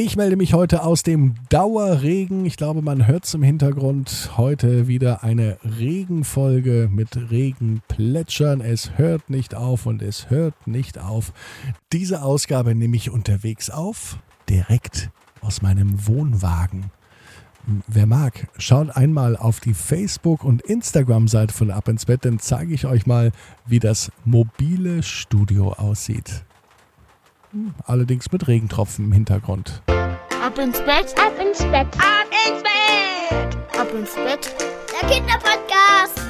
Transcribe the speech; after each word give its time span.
Ich 0.00 0.14
melde 0.14 0.36
mich 0.36 0.54
heute 0.54 0.84
aus 0.84 1.02
dem 1.02 1.34
Dauerregen. 1.48 2.46
Ich 2.46 2.56
glaube, 2.56 2.82
man 2.82 3.08
hört 3.08 3.24
es 3.24 3.34
im 3.34 3.42
Hintergrund. 3.42 4.30
Heute 4.36 4.86
wieder 4.86 5.24
eine 5.24 5.58
Regenfolge 5.64 6.88
mit 6.88 7.16
Regenplätschern. 7.32 8.60
Es 8.60 8.96
hört 8.96 9.28
nicht 9.28 9.56
auf 9.56 9.86
und 9.86 10.00
es 10.00 10.30
hört 10.30 10.68
nicht 10.68 10.98
auf. 10.98 11.32
Diese 11.92 12.22
Ausgabe 12.22 12.76
nehme 12.76 12.94
ich 12.94 13.10
unterwegs 13.10 13.70
auf, 13.70 14.20
direkt 14.48 15.10
aus 15.40 15.62
meinem 15.62 16.06
Wohnwagen. 16.06 16.92
Wer 17.88 18.06
mag, 18.06 18.46
schaut 18.56 18.96
einmal 18.96 19.36
auf 19.36 19.58
die 19.58 19.74
Facebook- 19.74 20.44
und 20.44 20.62
Instagram-Seite 20.62 21.52
von 21.52 21.72
Ab 21.72 21.88
ins 21.88 22.06
Bett, 22.06 22.24
dann 22.24 22.38
zeige 22.38 22.72
ich 22.72 22.86
euch 22.86 23.06
mal, 23.06 23.32
wie 23.66 23.80
das 23.80 24.12
mobile 24.24 25.02
Studio 25.02 25.72
aussieht. 25.72 26.44
Allerdings 27.84 28.30
mit 28.30 28.46
Regentropfen 28.46 29.06
im 29.06 29.12
Hintergrund. 29.12 29.82
Ab 29.86 30.58
ins 30.58 30.78
Bett, 30.80 31.14
ab 31.18 31.32
ins 31.40 31.58
Bett, 31.58 31.86
ab 31.96 32.28
ins 32.46 32.62
Bett, 32.62 33.78
ab 33.78 33.88
ins 33.94 34.14
Bett. 34.14 34.54
Der 34.92 35.08
Kinderpodcast. 35.08 36.20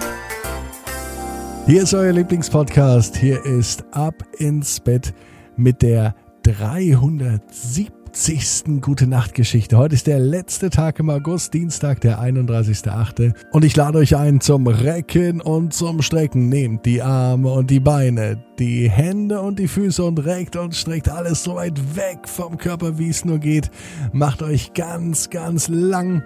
Hier 1.66 1.82
ist 1.82 1.92
euer 1.92 2.12
Lieblingspodcast. 2.12 3.16
Hier 3.16 3.44
ist 3.44 3.84
Ab 3.92 4.22
ins 4.38 4.80
Bett 4.80 5.12
mit 5.56 5.82
der 5.82 6.14
307 6.44 7.97
70. 8.12 8.80
Gute 8.80 9.06
Nacht 9.06 9.34
Geschichte. 9.34 9.76
Heute 9.76 9.94
ist 9.94 10.06
der 10.06 10.18
letzte 10.18 10.70
Tag 10.70 10.98
im 10.98 11.10
August, 11.10 11.52
Dienstag, 11.52 12.00
der 12.00 12.20
31.8. 12.20 13.34
Und 13.52 13.64
ich 13.64 13.76
lade 13.76 13.98
euch 13.98 14.16
ein 14.16 14.40
zum 14.40 14.66
Recken 14.66 15.40
und 15.40 15.74
zum 15.74 16.00
Strecken. 16.02 16.48
Nehmt 16.48 16.86
die 16.86 17.02
Arme 17.02 17.50
und 17.52 17.70
die 17.70 17.80
Beine, 17.80 18.42
die 18.58 18.88
Hände 18.88 19.40
und 19.40 19.58
die 19.58 19.68
Füße 19.68 20.02
und 20.02 20.24
reckt 20.24 20.56
und 20.56 20.74
streckt 20.74 21.08
alles 21.08 21.44
so 21.44 21.56
weit 21.56 21.96
weg 21.96 22.26
vom 22.26 22.56
Körper, 22.56 22.98
wie 22.98 23.10
es 23.10 23.24
nur 23.24 23.38
geht. 23.38 23.70
Macht 24.12 24.42
euch 24.42 24.72
ganz, 24.72 25.30
ganz 25.30 25.68
lang. 25.68 26.22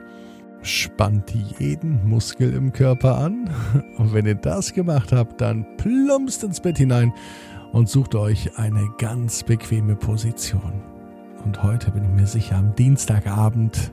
Spannt 0.63 1.35
jeden 1.59 2.09
Muskel 2.09 2.55
im 2.55 2.73
Körper 2.73 3.19
an. 3.19 3.51
Und 3.99 4.15
wenn 4.15 4.27
ihr 4.27 4.37
das 4.37 4.73
gemacht 4.73 5.11
habt, 5.11 5.41
dann 5.41 5.67
plumpst 5.77 6.45
ins 6.45 6.61
Bett 6.61 6.79
hinein 6.79 7.13
und 7.73 7.89
sucht 7.89 8.15
euch 8.15 8.57
eine 8.59 8.89
ganz 8.99 9.43
bequeme 9.43 9.97
Position. 9.97 10.92
Und 11.45 11.63
heute 11.63 11.91
bin 11.91 12.05
ich 12.05 12.11
mir 12.11 12.27
sicher 12.27 12.57
am 12.57 12.75
Dienstagabend, 12.75 13.93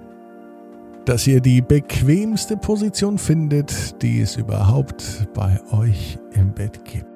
dass 1.05 1.25
ihr 1.25 1.41
die 1.41 1.61
bequemste 1.61 2.55
Position 2.57 3.17
findet, 3.17 4.01
die 4.01 4.21
es 4.21 4.37
überhaupt 4.37 5.27
bei 5.33 5.59
euch 5.71 6.19
im 6.33 6.53
Bett 6.53 6.85
gibt. 6.85 7.09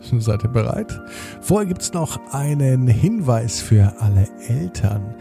Seid 0.00 0.44
ihr 0.44 0.48
bereit? 0.48 0.98
Vorher 1.40 1.66
gibt 1.66 1.82
es 1.82 1.92
noch 1.92 2.18
einen 2.32 2.88
Hinweis 2.88 3.60
für 3.60 3.92
alle 4.00 4.26
Eltern. 4.48 5.14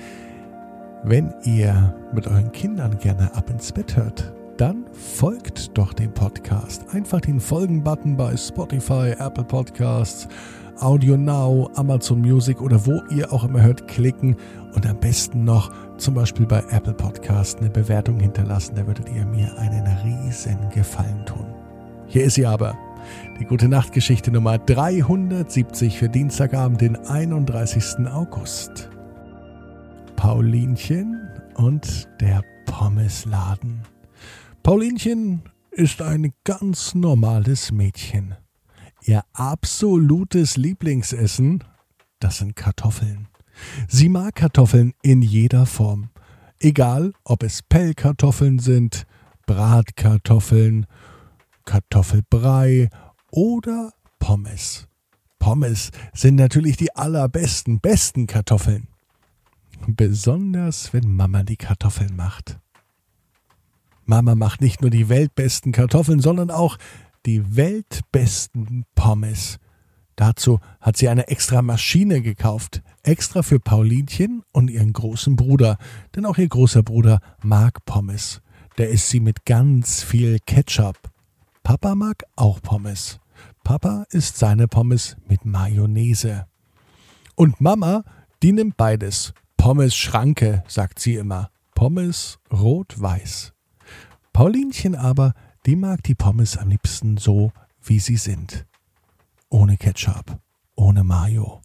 Wenn 1.04 1.34
ihr 1.44 1.94
mit 2.14 2.28
euren 2.28 2.52
Kindern 2.52 2.98
gerne 3.00 3.36
ab 3.36 3.50
ins 3.50 3.72
Bett 3.72 3.98
hört, 3.98 4.34
dann 4.58 4.86
folgt 4.92 5.78
doch 5.78 5.94
dem 5.94 6.12
Podcast. 6.14 6.86
Einfach 6.94 7.22
den 7.22 7.40
Folgen-Button 7.40 8.18
bei 8.18 8.36
Spotify, 8.36 9.14
Apple 9.18 9.44
Podcasts 9.44 10.28
Audio 10.80 11.18
Now, 11.18 11.72
Amazon 11.76 12.22
Music 12.22 12.62
oder 12.62 12.86
wo 12.86 13.02
ihr 13.10 13.32
auch 13.34 13.44
immer 13.44 13.62
hört, 13.62 13.88
klicken 13.88 14.36
und 14.74 14.86
am 14.86 15.00
besten 15.00 15.44
noch 15.44 15.72
zum 15.98 16.14
Beispiel 16.14 16.46
bei 16.46 16.64
Apple 16.70 16.94
Podcast 16.94 17.60
eine 17.60 17.70
Bewertung 17.70 18.20
hinterlassen. 18.20 18.76
Da 18.76 18.86
würdet 18.86 19.10
ihr 19.10 19.26
mir 19.26 19.58
einen 19.58 19.88
riesen 20.04 20.70
Gefallen 20.70 21.26
tun. 21.26 21.48
Hier 22.06 22.26
ist 22.26 22.36
sie 22.36 22.46
aber. 22.46 22.78
Die 23.40 23.46
gute 23.46 23.68
Nachtgeschichte 23.68 24.32
Nummer 24.32 24.60
370 24.60 25.98
für 25.98 26.10
Dienstagabend, 26.10 26.82
den 26.82 26.96
31. 26.96 28.08
August. 28.12 28.90
Paulinchen 30.16 31.30
und 31.56 32.08
der 32.22 32.44
Pommesladen. 32.66 33.82
Paulinchen 34.68 35.44
ist 35.72 36.02
ein 36.02 36.34
ganz 36.44 36.94
normales 36.94 37.72
Mädchen. 37.72 38.36
Ihr 39.02 39.24
absolutes 39.32 40.58
Lieblingsessen, 40.58 41.64
das 42.20 42.40
sind 42.40 42.58
Kartoffeln. 42.58 43.30
Sie 43.88 44.10
mag 44.10 44.36
Kartoffeln 44.36 44.92
in 45.02 45.22
jeder 45.22 45.66
Form. 45.68 46.10
Egal, 46.60 47.14
ob 47.24 47.44
es 47.44 47.62
Pellkartoffeln 47.62 48.60
sind, 48.60 49.06
Bratkartoffeln, 49.46 50.86
Kartoffelbrei 51.64 52.90
oder 53.32 53.94
Pommes. 54.20 54.90
Pommes 55.40 55.92
sind 56.14 56.36
natürlich 56.36 56.76
die 56.76 56.94
allerbesten, 56.94 57.80
besten 57.80 58.28
Kartoffeln. 58.28 58.90
Besonders 59.88 60.92
wenn 60.92 61.16
Mama 61.16 61.44
die 61.44 61.56
Kartoffeln 61.56 62.18
macht. 62.18 62.60
Mama 64.08 64.36
macht 64.36 64.62
nicht 64.62 64.82
nur 64.82 64.90
die 64.90 65.10
weltbesten 65.10 65.72
Kartoffeln, 65.74 66.22
sondern 66.22 66.50
auch 66.50 66.78
die 67.26 67.58
weltbesten 67.58 68.86
Pommes. 68.96 69.60
Dazu 70.16 70.60
hat 70.80 70.98
sie 70.98 71.10
eine 71.10 71.28
extra 71.28 71.62
Maschine 71.62 72.22
gekauft, 72.22 72.82
extra 73.04 73.44
für 73.44 73.60
Paulinchen 73.60 74.44
und 74.54 74.72
ihren 74.72 74.94
großen 74.94 75.36
Bruder, 75.36 75.78
denn 76.16 76.26
auch 76.26 76.38
ihr 76.38 76.48
großer 76.48 76.84
Bruder 76.84 77.20
mag 77.44 77.86
Pommes. 77.86 78.42
Der 78.78 78.90
isst 78.90 79.10
sie 79.10 79.20
mit 79.20 79.46
ganz 79.46 80.04
viel 80.04 80.38
Ketchup. 80.46 80.98
Papa 81.62 81.94
mag 81.94 82.24
auch 82.36 82.62
Pommes. 82.62 83.20
Papa 83.64 84.06
isst 84.10 84.38
seine 84.38 84.68
Pommes 84.68 85.18
mit 85.28 85.44
Mayonnaise. 85.44 86.46
Und 87.36 87.60
Mama, 87.60 88.04
die 88.42 88.54
nimmt 88.54 88.78
beides. 88.78 89.34
Pommes 89.58 89.96
Schranke, 89.96 90.64
sagt 90.68 91.00
sie 91.00 91.16
immer. 91.16 91.50
Pommes 91.76 92.40
rot-weiß. 92.52 93.54
Paulinchen 94.38 94.94
aber 94.94 95.34
die 95.66 95.76
mag 95.76 96.04
die 96.04 96.14
Pommes 96.14 96.58
am 96.58 96.70
liebsten 96.70 97.18
so, 97.18 97.52
wie 97.82 97.98
sie 97.98 98.18
sind. 98.18 98.68
Ohne 99.50 99.78
Ketchup, 99.78 100.38
ohne 100.76 101.04
Mayo. 101.04 101.64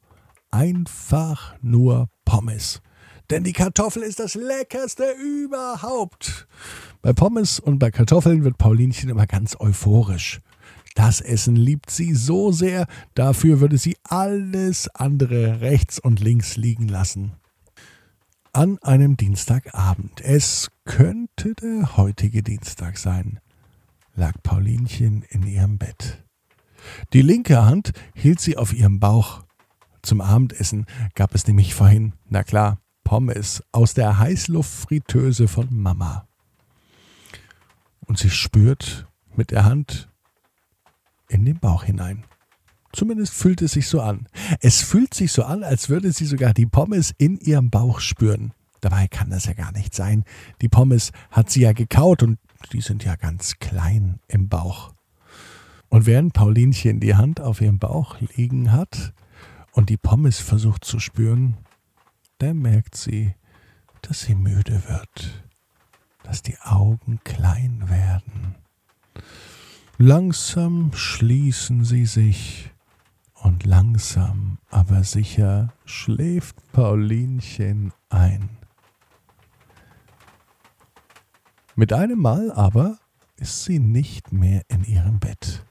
Einfach 0.50 1.55
nur 1.61 2.09
Pommes. 2.25 2.81
Denn 3.28 3.44
die 3.44 3.53
Kartoffel 3.53 4.03
ist 4.03 4.21
das 4.21 4.37
leckerste 4.37 5.05
überhaupt. 5.22 6.49
Bei 7.03 7.12
Pommes 7.12 7.61
und 7.61 7.78
bei 7.78 7.91
Kartoffeln 7.91 8.43
wird 8.43 8.56
Paulinchen 8.56 9.11
immer 9.11 9.27
ganz 9.27 9.55
euphorisch. 9.61 10.41
Das 10.94 11.21
Essen 11.21 11.56
liebt 11.56 11.91
sie 11.91 12.15
so 12.15 12.53
sehr, 12.53 12.87
dafür 13.15 13.61
würde 13.61 13.77
sie 13.77 13.99
alles 14.03 14.88
andere 14.94 15.61
rechts 15.61 15.99
und 15.99 16.21
links 16.21 16.56
liegen 16.56 16.88
lassen. 16.88 17.32
An 18.52 18.78
einem 18.82 19.16
Dienstagabend. 19.16 20.20
Es 20.20 20.70
könnte 20.84 21.54
der 21.54 21.96
heutige 21.96 22.42
Dienstag 22.42 22.98
sein 22.98 23.40
lag 24.14 24.34
Paulinchen 24.42 25.22
in 25.30 25.46
ihrem 25.46 25.78
Bett. 25.78 26.22
Die 27.12 27.22
linke 27.22 27.64
Hand 27.64 27.92
hielt 28.14 28.40
sie 28.40 28.56
auf 28.56 28.72
ihrem 28.72 29.00
Bauch. 29.00 29.44
Zum 30.02 30.20
Abendessen 30.20 30.86
gab 31.14 31.34
es 31.34 31.46
nämlich 31.46 31.74
vorhin, 31.74 32.12
na 32.28 32.42
klar, 32.42 32.78
Pommes 33.04 33.62
aus 33.72 33.94
der 33.94 34.18
Heißluftfritteuse 34.18 35.48
von 35.48 35.69
Mama. 35.70 36.26
Und 38.06 38.19
sie 38.19 38.30
spürt 38.30 39.06
mit 39.34 39.50
der 39.50 39.64
Hand 39.64 40.08
in 41.28 41.44
den 41.44 41.58
Bauch 41.58 41.84
hinein. 41.84 42.24
Zumindest 42.92 43.32
fühlt 43.32 43.62
es 43.62 43.72
sich 43.72 43.88
so 43.88 44.00
an. 44.00 44.28
Es 44.60 44.82
fühlt 44.82 45.14
sich 45.14 45.32
so 45.32 45.44
an, 45.44 45.64
als 45.64 45.88
würde 45.88 46.12
sie 46.12 46.26
sogar 46.26 46.53
die 46.53 46.66
Pommes 46.66 47.14
in 47.16 47.38
ihrem 47.38 47.70
Bauch 47.70 48.00
spüren. 48.00 48.53
Dabei 48.80 49.08
kann 49.08 49.30
das 49.30 49.47
ja 49.47 49.54
gar 49.54 49.72
nicht 49.72 49.94
sein. 49.94 50.25
Die 50.60 50.69
Pommes 50.69 51.12
hat 51.31 51.50
sie 51.50 51.62
ja 51.62 51.72
gekaut 51.72 52.22
und 52.22 52.38
die 52.72 52.81
sind 52.81 53.04
ja 53.04 53.16
ganz 53.16 53.58
klein 53.60 54.19
im 54.28 54.48
Bauch. 54.48 54.92
Und 55.88 56.06
während 56.06 56.32
Paulinchen 56.32 57.00
die 57.00 57.14
Hand 57.14 57.41
auf 57.41 57.60
ihrem 57.60 57.78
Bauch 57.78 58.16
liegen 58.36 58.72
hat 58.72 59.14
und 59.72 59.88
die 59.88 59.97
Pommes 59.97 60.41
versucht 60.41 60.84
zu 60.84 60.98
spüren, 60.98 61.58
da 62.38 62.52
merkt 62.52 62.97
sie, 62.97 63.34
dass 64.02 64.22
sie 64.22 64.34
müde 64.34 64.82
wird, 64.88 65.44
dass 66.25 66.43
die 66.43 66.58
Augen 66.58 67.20
klein 67.25 67.88
werden. 67.88 68.56
Langsam 69.99 70.90
schließen 70.94 71.84
sie 71.84 72.06
sich 72.06 72.71
und 73.43 73.67
langsam, 73.67 74.59
aber 74.71 75.05
sicher 75.05 75.73
schläft 75.85 76.56
Paulinchen 76.73 77.93
ein. 78.09 78.49
Mit 81.75 81.93
einem 81.93 82.21
Mal 82.21 82.53
aber 82.53 82.99
ist 83.37 83.65
sie 83.65 83.79
nicht 83.79 84.33
mehr 84.33 84.62
in 84.69 84.85
ihrem 84.85 85.19
Bett. 85.19 85.65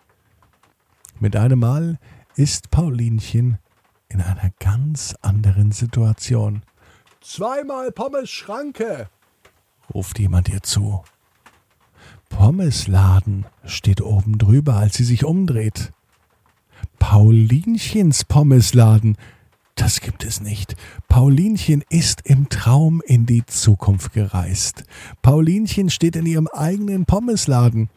Mit 1.20 1.36
einem 1.36 1.60
Mal 1.60 2.00
ist 2.36 2.72
Paulinchen 2.72 3.60
in 4.10 4.22
einer 4.22 4.52
ganz 4.60 5.16
anderen 5.22 5.72
Situation. 5.72 6.64
Zweimal 7.22 7.92
Pommes 7.92 8.30
Schranke, 8.30 9.10
ruft 9.94 10.20
jemand 10.20 10.50
ihr 10.50 10.64
zu. 10.64 11.04
Pommesladen 12.30 13.46
steht 13.66 14.02
oben 14.02 14.38
drüber, 14.38 14.76
als 14.76 14.96
sie 14.96 15.04
sich 15.04 15.24
umdreht. 15.24 15.94
Paulinchens 17.00 18.24
Pommesladen, 18.26 19.18
Das 19.76 20.02
gibt 20.02 20.24
es 20.24 20.42
nicht. 20.42 20.76
Paulinchen 21.08 21.84
ist 21.90 22.22
im 22.26 22.50
Traum 22.50 23.02
in 23.06 23.26
die 23.26 23.46
Zukunft 23.46 24.14
gereist. 24.14 24.84
Paulinchen 25.22 25.90
steht 25.90 26.16
in 26.16 26.26
ihrem 26.26 26.48
eigenen 26.48 27.06
Pommesladen. 27.06 27.90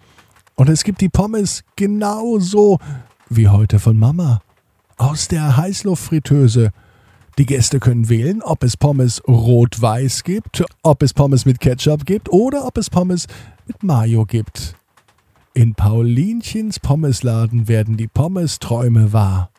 Und 0.54 0.68
es 0.68 0.84
gibt 0.84 1.00
die 1.00 1.08
Pommes 1.08 1.64
genauso 1.76 2.78
wie 3.28 3.48
heute 3.48 3.78
von 3.78 3.98
Mama. 3.98 4.40
Aus 4.96 5.28
der 5.28 5.56
Heißluftfritteuse. 5.56 6.70
Die 7.38 7.46
Gäste 7.46 7.80
können 7.80 8.08
wählen, 8.08 8.40
ob 8.42 8.62
es 8.62 8.76
Pommes 8.76 9.20
rot-weiß 9.26 10.22
gibt, 10.22 10.64
ob 10.84 11.02
es 11.02 11.12
Pommes 11.12 11.44
mit 11.44 11.58
Ketchup 11.58 12.06
gibt 12.06 12.28
oder 12.30 12.64
ob 12.64 12.78
es 12.78 12.88
Pommes 12.88 13.26
mit 13.66 13.82
Mayo 13.82 14.24
gibt. 14.24 14.76
In 15.56 15.76
Paulinchens 15.76 16.80
Pommesladen 16.80 17.68
werden 17.68 17.96
die 17.96 18.08
Pommes-Träume 18.08 19.12
wahr. 19.12 19.50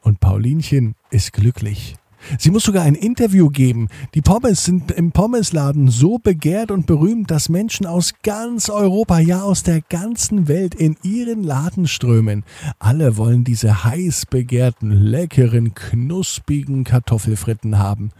Und 0.00 0.20
Paulinchen 0.20 0.94
ist 1.10 1.34
glücklich. 1.34 1.96
Sie 2.38 2.50
muss 2.50 2.64
sogar 2.64 2.84
ein 2.84 2.94
Interview 2.94 3.50
geben. 3.50 3.88
Die 4.14 4.22
Pommes 4.22 4.64
sind 4.64 4.90
im 4.90 5.12
Pommesladen 5.12 5.88
so 5.88 6.16
begehrt 6.16 6.70
und 6.70 6.86
berühmt, 6.86 7.30
dass 7.30 7.50
Menschen 7.50 7.84
aus 7.84 8.14
ganz 8.22 8.70
Europa, 8.70 9.18
ja 9.18 9.42
aus 9.42 9.62
der 9.62 9.82
ganzen 9.82 10.48
Welt 10.48 10.74
in 10.74 10.96
ihren 11.02 11.42
Laden 11.42 11.86
strömen. 11.86 12.42
Alle 12.78 13.18
wollen 13.18 13.44
diese 13.44 13.84
heiß 13.84 14.24
begehrten, 14.30 14.90
leckeren, 14.92 15.74
knusprigen 15.74 16.84
Kartoffelfritten 16.84 17.78
haben. 17.78 18.12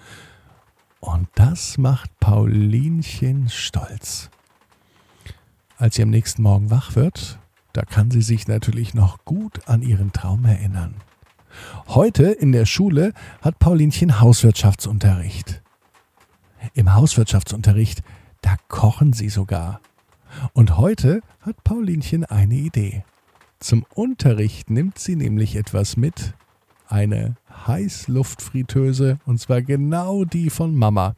Und 1.01 1.29
das 1.37 1.79
macht 1.79 2.11
Paulinchen 2.21 3.49
stolz. 3.49 4.29
Als 5.79 5.95
sie 5.95 6.03
am 6.03 6.11
nächsten 6.11 6.43
Morgen 6.43 6.73
wach 6.73 6.97
wird, 6.97 7.39
da 7.73 7.83
kann 7.83 8.11
sie 8.11 8.23
sich 8.23 8.49
natürlich 8.49 8.95
noch 8.95 9.25
gut 9.25 9.61
an 9.69 9.81
ihren 9.81 10.13
Traum 10.13 10.45
erinnern. 10.45 10.97
Heute 11.87 12.25
in 12.25 12.51
der 12.51 12.67
Schule 12.67 13.13
hat 13.43 13.61
Paulinchen 13.61 14.21
Hauswirtschaftsunterricht. 14.21 15.63
Im 16.75 16.93
Hauswirtschaftsunterricht, 16.95 18.03
da 18.41 18.57
kochen 18.67 19.13
sie 19.13 19.29
sogar. 19.29 19.81
Und 20.53 20.77
heute 20.79 21.21
hat 21.43 21.63
Paulinchen 21.63 22.25
eine 22.25 22.57
Idee. 22.57 23.05
Zum 23.61 23.87
Unterricht 23.95 24.71
nimmt 24.71 24.99
sie 24.99 25.15
nämlich 25.15 25.55
etwas 25.55 25.97
mit. 25.97 26.35
Eine 26.89 27.37
Heißluftfritteuse, 27.69 29.21
und 29.27 29.39
zwar 29.39 29.63
genau 29.63 30.25
die 30.25 30.51
von 30.51 30.75
Mama. 30.75 31.15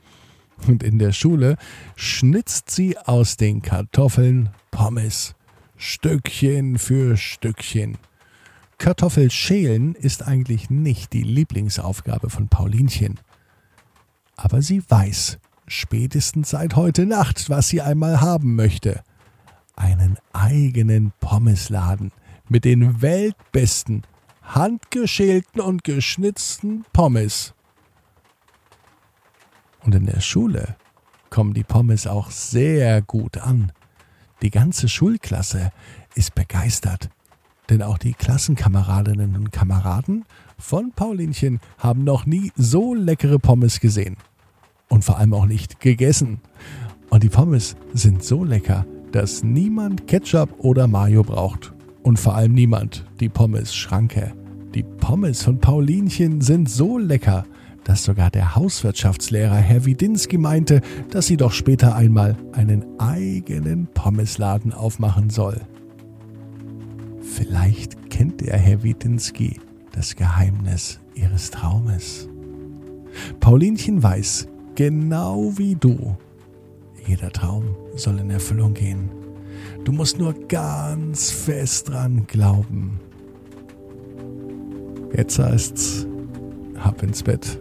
Und 0.67 0.83
in 0.83 0.99
der 0.99 1.13
Schule 1.13 1.57
schnitzt 1.97 2.71
sie 2.71 2.99
aus 2.99 3.37
den 3.37 3.63
Kartoffeln 3.63 4.51
Pommes. 4.71 5.35
Stückchen 5.77 6.79
für 6.79 7.17
Stückchen. 7.17 7.97
Kartoffelschälen 8.77 9.95
ist 9.95 10.27
eigentlich 10.27 10.71
nicht 10.71 11.13
die 11.13 11.23
Lieblingsaufgabe 11.23 12.31
von 12.31 12.49
Paulinchen. 12.49 13.19
Aber 14.37 14.63
sie 14.63 14.83
weiß, 14.89 15.39
spätestens 15.67 16.51
seit 16.51 16.77
heute 16.77 17.07
Nacht, 17.07 17.49
was 17.49 17.69
sie 17.69 17.81
einmal 17.81 18.21
haben 18.21 18.57
möchte. 18.57 19.03
Einen 19.77 20.19
eigenen 20.33 21.13
Pommesladen 21.21 22.13
mit 22.49 22.65
den 22.65 23.01
weltbesten, 23.01 24.03
handgeschälten 24.43 25.61
und 25.61 25.85
geschnitzten 25.85 26.85
Pommes. 26.93 27.55
Und 29.85 29.95
in 29.95 30.07
der 30.07 30.21
Schule 30.21 30.77
kommen 31.31 31.55
die 31.55 31.65
Pommes 31.65 32.07
auch 32.07 32.31
sehr 32.31 33.03
gut 33.03 33.39
an. 33.39 33.73
Die 34.43 34.51
ganze 34.51 34.89
Schulklasse 34.89 35.71
ist 36.15 36.35
begeistert 36.35 37.11
denn 37.71 37.83
auch 37.83 37.99
die 37.99 38.13
Klassenkameradinnen 38.13 39.37
und 39.37 39.53
Kameraden 39.53 40.25
von 40.59 40.91
Paulinchen 40.91 41.61
haben 41.79 42.05
noch 42.05 42.27
nie 42.27 42.53
so 42.57 42.95
leckere 42.95 43.39
Pommes 43.39 43.81
gesehen. 43.81 44.17
Und 44.89 45.05
vor 45.05 45.19
allem 45.19 45.33
auch 45.33 45.47
nicht 45.47 45.81
gegessen. 45.81 46.41
Und 47.11 47.23
die 47.23 47.29
Pommes 47.29 47.77
sind 47.95 48.25
so 48.25 48.45
lecker, 48.45 48.85
dass 49.13 49.45
niemand 49.45 50.09
Ketchup 50.09 50.51
oder 50.59 50.89
Mayo 50.89 51.23
braucht. 51.23 51.73
Und 52.03 52.19
vor 52.19 52.35
allem 52.35 52.53
niemand 52.53 53.05
die 53.21 53.29
Pommes-Schranke. 53.29 54.33
Die 54.75 54.83
Pommes 54.83 55.43
von 55.43 55.61
Paulinchen 55.61 56.41
sind 56.41 56.69
so 56.69 56.99
lecker, 56.99 57.45
dass 57.85 58.05
sogar 58.05 58.31
der 58.31 58.55
Hauswirtschaftslehrer 58.57 59.57
Herr 59.57 59.85
Widinski 59.85 60.39
meinte, 60.39 60.81
dass 61.11 61.27
sie 61.27 61.37
doch 61.37 61.53
später 61.53 61.95
einmal 61.95 62.37
einen 62.53 62.85
eigenen 62.99 63.87
Pommesladen 63.95 64.73
aufmachen 64.73 65.31
soll. 65.31 65.61
Vielleicht 67.21 68.11
kennt 68.11 68.41
der 68.41 68.57
Herr 68.57 68.83
Widinski 68.83 69.61
das 69.93 70.17
Geheimnis 70.17 71.01
ihres 71.15 71.51
Traumes. 71.51 72.29
Paulinchen 73.41 74.03
weiß, 74.03 74.49
genau 74.75 75.53
wie 75.57 75.75
du, 75.75 76.17
jeder 77.07 77.31
Traum 77.31 77.65
soll 77.97 78.19
in 78.19 78.31
Erfüllung 78.31 78.75
gehen. 78.75 79.11
Du 79.85 79.93
musst 79.93 80.19
nur 80.19 80.35
ganz 80.49 81.31
fest 81.31 81.89
dran 81.89 82.27
glauben. 82.27 83.01
Jetzt 85.17 85.39
heißt's, 85.39 86.07
hab 86.79 87.03
ins 87.03 87.23
Bett, 87.23 87.61